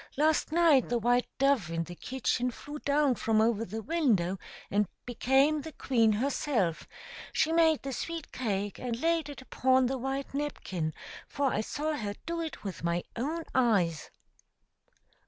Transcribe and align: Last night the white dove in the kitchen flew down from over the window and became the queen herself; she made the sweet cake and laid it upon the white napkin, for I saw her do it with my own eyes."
Last 0.17 0.51
night 0.51 0.89
the 0.89 0.97
white 0.97 1.27
dove 1.37 1.69
in 1.69 1.83
the 1.83 1.93
kitchen 1.93 2.49
flew 2.49 2.79
down 2.79 3.13
from 3.13 3.39
over 3.39 3.63
the 3.63 3.83
window 3.83 4.39
and 4.71 4.87
became 5.05 5.61
the 5.61 5.73
queen 5.73 6.13
herself; 6.13 6.87
she 7.33 7.51
made 7.51 7.83
the 7.83 7.93
sweet 7.93 8.31
cake 8.31 8.79
and 8.79 8.99
laid 8.99 9.29
it 9.29 9.43
upon 9.43 9.85
the 9.85 9.99
white 9.99 10.33
napkin, 10.33 10.95
for 11.27 11.53
I 11.53 11.61
saw 11.61 11.93
her 11.95 12.15
do 12.25 12.41
it 12.41 12.63
with 12.63 12.83
my 12.83 13.03
own 13.15 13.43
eyes." 13.53 14.09